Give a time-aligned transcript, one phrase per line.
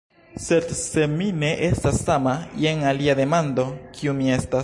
[0.43, 2.33] Sed se mi ne estas sama,
[2.65, 3.67] jen alia demando;
[3.99, 4.59] kiu mi estas?